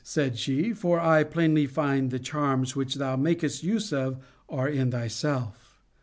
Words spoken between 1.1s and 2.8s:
plainly find the charms